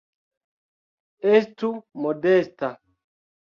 [1.35, 2.73] Estu modesta.